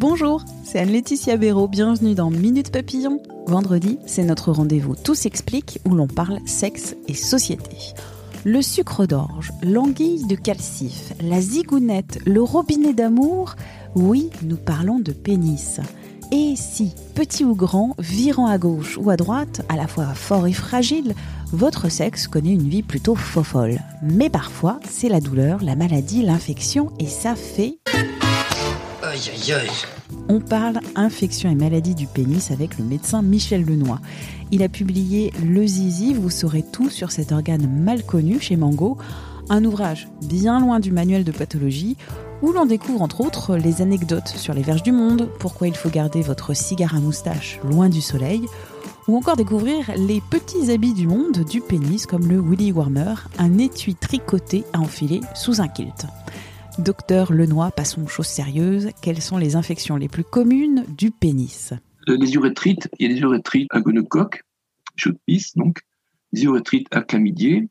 [0.00, 3.22] Bonjour, c'est Anne-Laetitia Béraud, bienvenue dans Minute Papillon.
[3.46, 7.76] Vendredi, c'est notre rendez-vous Tout s'explique où l'on parle sexe et société.
[8.44, 13.56] Le sucre d'orge, l'anguille de calcif, la zigounette, le robinet d'amour,
[13.94, 15.80] oui, nous parlons de pénis.
[16.32, 20.46] Et si, petit ou grand, virant à gauche ou à droite, à la fois fort
[20.46, 21.14] et fragile,
[21.52, 23.80] votre sexe connaît une vie plutôt fofolle.
[24.00, 27.78] Mais parfois, c'est la douleur, la maladie, l'infection, et ça fait...
[29.02, 29.70] Aïe aïe aïe.
[30.28, 33.98] On parle infection et maladie du pénis avec le médecin Michel Lenoy.
[34.52, 38.98] Il a publié Le Zizi, vous saurez tout sur cet organe mal connu chez Mango,
[39.48, 41.96] un ouvrage bien loin du manuel de pathologie
[42.42, 45.90] où l'on découvre entre autres les anecdotes sur les verges du monde, pourquoi il faut
[45.90, 48.46] garder votre cigare à moustache loin du soleil,
[49.08, 53.58] ou encore découvrir les petits habits du monde du pénis comme le Willy Warmer, un
[53.58, 56.06] étui tricoté à enfiler sous un kilt.
[56.78, 58.90] Docteur Lenoy, passons aux choses sérieuses.
[59.02, 61.74] Quelles sont les infections les plus communes du pénis?
[62.06, 64.44] Les urétrites, il y a des urétrites à gonocoque,
[64.96, 65.80] chaude pisse donc,
[66.32, 67.68] des urétrites à chlamydier,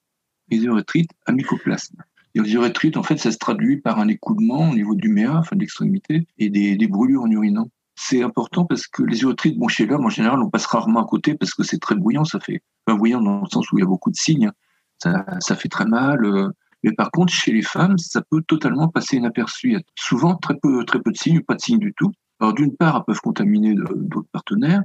[0.50, 2.04] des urétrites à mycoplasme.
[2.44, 5.56] Les urétrites, en fait, ça se traduit par un écoulement au niveau du méa, enfin
[5.56, 7.70] de l'extrémité, et des, des brûlures en urinant.
[7.96, 11.06] C'est important parce que les urétrites, bon, chez l'homme, en général, on passe rarement à
[11.06, 13.82] côté parce que c'est très bouillant, ça fait, enfin, bouillant dans le sens où il
[13.82, 14.52] y a beaucoup de signes,
[14.98, 16.50] ça, fait très mal, euh,
[16.84, 19.70] mais par contre, chez les femmes, ça peut totalement passer inaperçu.
[19.70, 22.12] Il y a souvent très peu, très peu de signes, pas de signes du tout.
[22.40, 24.82] Alors d'une part, elles peuvent contaminer d'autres partenaires,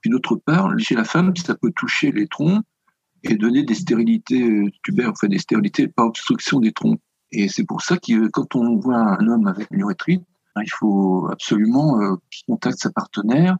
[0.00, 2.62] puis d'autre part, chez la femme, ça peut toucher les troncs
[3.30, 7.00] et donner des stérilités tubaires, enfin des stérilités par obstruction des troncs.
[7.32, 10.22] Et c'est pour ça que quand on voit un homme avec une urétrite,
[10.62, 13.56] il faut absolument euh, qu'il contacte sa partenaire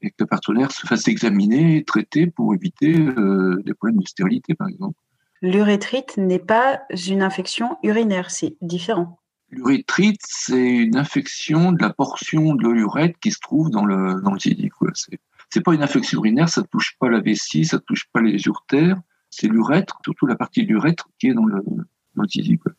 [0.00, 4.54] et que le partenaire se fasse examiner, traiter pour éviter euh, des problèmes de stérilité,
[4.54, 4.98] par exemple.
[5.42, 9.18] L'urétrite n'est pas une infection urinaire, c'est différent.
[9.50, 14.32] L'urétrite, c'est une infection de la portion de l'urètre qui se trouve dans le, dans
[14.32, 14.70] le zizi.
[15.50, 19.00] C'est, pas une infection urinaire, ça touche pas la vessie, ça touche pas les urtères.
[19.30, 21.62] C'est l'urètre, surtout la partie de l'urètre qui est dans le,
[22.14, 22.58] dans le zizi.
[22.58, 22.72] Quoi.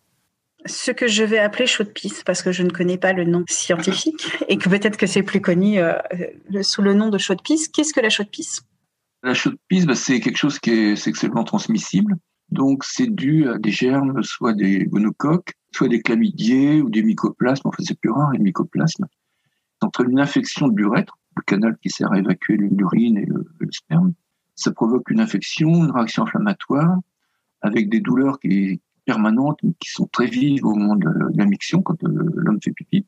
[0.66, 3.44] Ce que je vais appeler chaude pisse, parce que je ne connais pas le nom
[3.48, 5.94] scientifique et que peut-être que c'est plus connu euh,
[6.62, 7.70] sous le nom de chaude pisse.
[7.70, 8.62] Qu'est-ce que la chaude pisse
[9.24, 12.18] La chaude pisse, bah, c'est quelque chose qui est sexuellement transmissible.
[12.52, 17.68] Donc, c'est dû à des germes, soit des gonocoques, soit des chlamydiés ou des mycoplasmes.
[17.68, 19.06] Enfin, c'est plus rare, les mycoplasmes.
[19.82, 23.68] Entre une infection de l'urètre, le canal qui sert à évacuer l'urine et le, le,
[23.72, 24.14] sperme,
[24.60, 26.98] ça provoque une infection, une réaction inflammatoire,
[27.62, 31.98] avec des douleurs qui permanentes, qui sont très vives au moment de la miction, quand
[32.04, 33.08] l'homme fait pipi.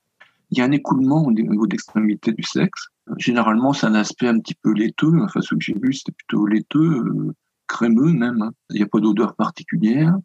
[0.50, 2.88] Il y a un écoulement au niveau d'extrémité du sexe.
[3.18, 5.22] Généralement, c'est un aspect un petit peu laiteux.
[5.22, 7.36] Enfin, ce que j'ai vu, c'était plutôt laiteux
[7.68, 8.42] crémeux même.
[8.42, 8.52] Hein.
[8.72, 10.18] Il n'y a pas d'odeur particulière.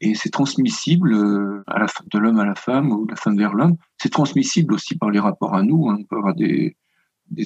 [0.00, 3.76] Et c'est transmissible la, de l'homme à la femme ou de la femme vers l'homme.
[3.98, 5.88] C'est transmissible aussi par les rapports à nous.
[5.88, 5.98] Hein.
[6.00, 6.76] On peut avoir des,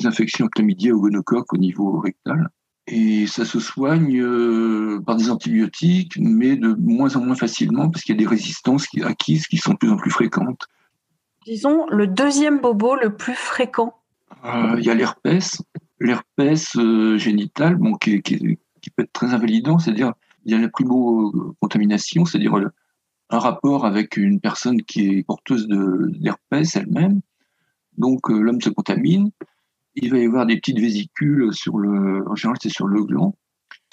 [0.05, 2.49] infections chlamydiées ou gonocoques au niveau rectal.
[2.87, 8.05] Et ça se soigne euh, par des antibiotiques, mais de moins en moins facilement parce
[8.05, 10.67] qu'il y a des résistances qui, acquises qui sont de plus en plus fréquentes.
[11.47, 13.95] Disons le deuxième bobo le plus fréquent.
[14.45, 15.63] Euh, il y a l'herpès,
[15.99, 20.13] l'herpès euh, génital, bon, qui, qui, qui peut être très invalidant, c'est-à-dire
[20.45, 22.55] il y a la primo-contamination, c'est-à-dire
[23.31, 27.23] un rapport avec une personne qui est porteuse d'herpès elle-même.
[27.97, 29.31] Donc l'homme se contamine,
[29.97, 33.37] il va y avoir des petites vésicules sur le, en général c'est sur le gland,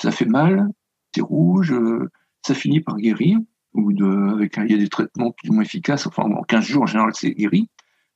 [0.01, 0.67] ça fait mal,
[1.13, 2.09] c'est rouge, euh,
[2.45, 3.37] ça finit par guérir,
[3.73, 3.91] ou
[4.33, 6.87] avec il y a des traitements plus ou moins efficaces, enfin en 15 jours en
[6.87, 7.69] général c'est guéri.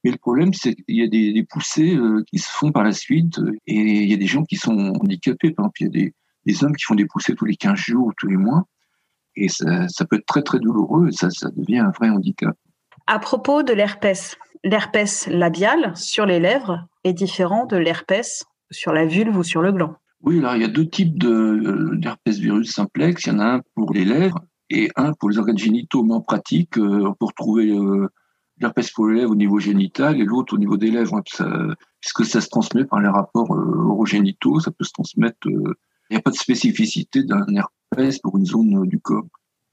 [0.06, 2.92] Mais le problème, c'est qu'il y a des, poussées euh, qui se font par la
[2.92, 5.50] suite, et il y a des gens qui sont handicapés.
[5.50, 6.12] Par exemple, il y a
[6.46, 8.66] des, hommes qui font des poussées tous les 15 jours ou tous les mois.
[9.36, 11.08] Et ça, ça peut être très, très douloureux.
[11.08, 12.56] Et ça, ça devient un vrai handicap.
[13.08, 19.06] À propos de l'herpès, l'herpès labial sur les lèvres est différent de l'herpès sur la
[19.06, 19.96] vulve ou sur le gland.
[20.22, 23.26] Oui, alors il y a deux types d'herpès virus simplex.
[23.26, 26.04] Il y en a un pour les lèvres et un pour les organes génitaux.
[26.04, 28.10] Mais en pratique, euh, on peut retrouver euh,
[28.60, 31.22] l'herpès pour les lèvres au niveau génital et l'autre au niveau des lèvres, hein,
[32.02, 34.60] puisque ça se transmet par les rapports euh, orogénitaux.
[34.60, 37.46] Ça peut se transmettre il n'y a pas de spécificité d'un
[37.96, 39.26] pèse pour une zone du corps.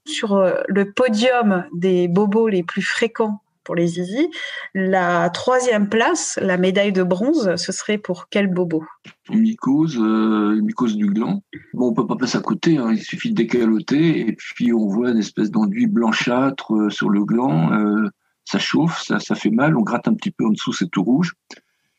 [0.05, 0.35] Sur
[0.67, 4.29] le podium des bobos les plus fréquents pour les zizi.
[4.73, 8.83] La troisième place, la médaille de bronze, ce serait pour quel bobo?
[9.29, 11.43] Mycose, euh, mycose du gland.
[11.73, 12.91] Bon, on peut pas passer à côté, hein.
[12.91, 17.23] il suffit de décaloter et puis on voit une espèce d'enduit blanchâtre euh, sur le
[17.23, 17.73] gland.
[17.73, 18.09] Euh,
[18.45, 21.03] ça chauffe, ça, ça fait mal, on gratte un petit peu en dessous, c'est tout
[21.03, 21.33] rouge.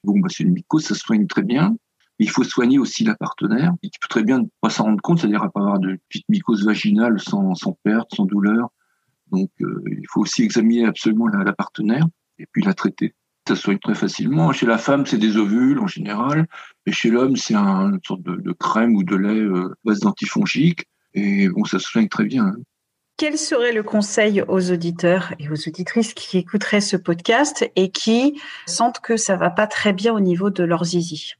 [0.05, 1.75] Bon, bah, c'est une mycose, ça se soigne très bien.
[2.19, 3.73] Il faut soigner aussi la partenaire.
[3.83, 6.29] Il peut très bien ne pas s'en rendre compte, c'est-à-dire à pas avoir de petite
[6.29, 8.69] mycose vaginale sans, sans perte, sans douleur.
[9.31, 12.07] Donc, euh, il faut aussi examiner absolument la, partenaire
[12.39, 13.15] et puis la traiter.
[13.47, 14.53] Ça se soigne très facilement.
[14.53, 16.47] Chez la femme, c'est des ovules en général,
[16.87, 20.87] et chez l'homme, c'est un, une sorte de, crème ou de lait euh, base d'antifongique.
[21.13, 22.47] Et bon, ça se soigne très bien.
[22.47, 22.57] Hein.
[23.17, 28.41] Quel serait le conseil aux auditeurs et aux auditrices qui écouteraient ce podcast et qui
[28.67, 31.35] sentent que ça va pas très bien au niveau de leur zizi?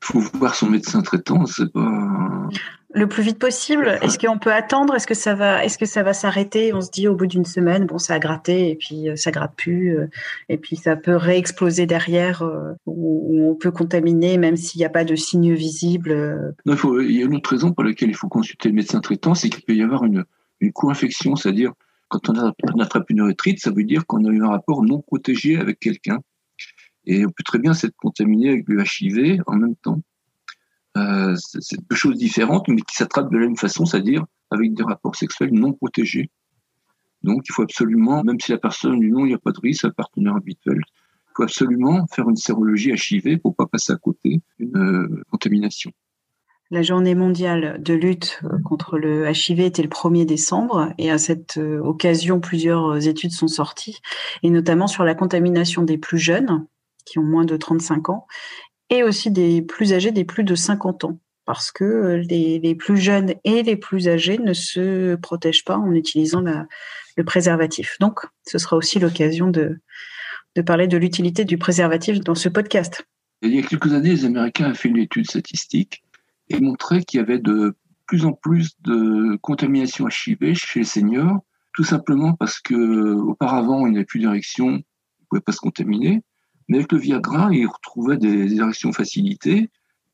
[0.00, 2.48] Faut voir son médecin traitant, c'est pas
[2.92, 3.98] le plus vite possible.
[4.02, 4.94] Est-ce qu'on peut attendre?
[4.94, 6.74] Est-ce que ça va Est-ce que ça va s'arrêter?
[6.74, 9.30] On se dit au bout d'une semaine, bon, ça a gratté et puis euh, ça
[9.30, 10.06] gratte plus, euh,
[10.48, 14.90] et puis ça peut réexploser derrière, euh, ou on peut contaminer même s'il n'y a
[14.90, 16.54] pas de signes visibles.
[16.66, 19.00] il, faut, il, y a une autre raison pour laquelle il faut consulter le médecin
[19.00, 20.24] traitant, c'est qu'il peut y avoir une,
[20.60, 21.72] une co-infection, c'est-à-dire
[22.08, 24.82] quand on, a, on attrape une rétrite, ça veut dire qu'on a eu un rapport
[24.82, 26.18] non protégé avec quelqu'un,
[27.06, 30.02] et on peut très bien s'être contaminé avec du HIV en même temps.
[30.96, 34.82] Euh, c'est deux choses différentes, mais qui s'attrapent de la même façon, c'est-à-dire avec des
[34.82, 36.30] rapports sexuels non protégés.
[37.22, 39.60] Donc, il faut absolument, même si la personne dit non, il n'y a pas de
[39.60, 43.96] risque, un partenaire habituel, il faut absolument faire une sérologie HIV pour pas passer à
[43.96, 45.92] côté d'une euh, contamination.
[46.72, 51.18] La journée mondiale de lutte euh, contre le HIV était le 1er décembre et à
[51.18, 54.00] cette occasion, plusieurs études sont sorties,
[54.42, 56.66] et notamment sur la contamination des plus jeunes,
[57.04, 58.26] qui ont moins de 35 ans,
[58.90, 62.96] et aussi des plus âgés, des plus de 50 ans, parce que euh, les, plus
[62.96, 67.96] jeunes et les plus âgés ne se protègent pas en utilisant le préservatif.
[68.00, 69.80] Donc, ce sera aussi l'occasion de,
[70.56, 73.04] de parler de l'utilité du préservatif dans ce podcast.
[73.42, 76.02] Il y a quelques années, les Américains ont fait une étude statistique
[76.48, 77.74] et montraient qu'il y avait de
[78.06, 81.38] plus en plus de contamination HIV chez les seniors,
[81.74, 85.60] tout simplement parce que auparavant, il n'y avait plus d'érection, ils ne pouvaient pas se
[85.60, 86.20] contaminer.
[86.70, 89.70] Mais avec le Viagra, ils retrouvaient des érections facilitées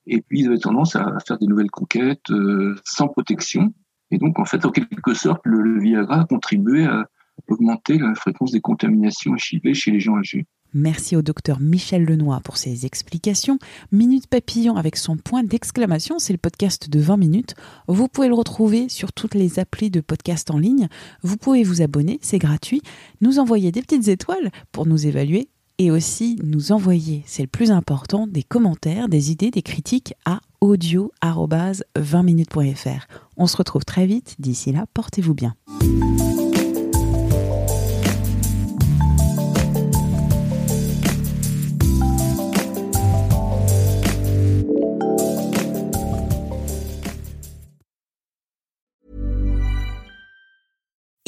[0.06, 3.74] et puis ils avaient tendance à faire des nouvelles conquêtes euh, sans protection.
[4.10, 7.04] Et donc, en fait, en quelque sorte, le, Viagra a contribué à
[7.48, 10.46] augmenter la fréquence des contaminations HIV chez les gens âgés.
[10.72, 13.58] Merci au docteur Michel Lenoy pour ses explications.
[13.92, 17.54] Minute Papillon avec son point d'exclamation, c'est le podcast de 20 minutes.
[17.86, 20.88] Vous pouvez le retrouver sur toutes les applis de podcast en ligne.
[21.22, 22.80] Vous pouvez vous abonner, c'est gratuit.
[23.20, 27.70] Nous envoyer des petites étoiles pour nous évaluer et aussi nous envoyer, c'est le plus
[27.70, 33.06] important, des commentaires, des idées, des critiques à audio-20minutes.fr.
[33.36, 35.54] On se retrouve très vite, d'ici là, portez-vous bien.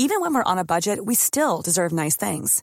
[0.00, 2.62] Even when we're on a budget, we still deserve nice things.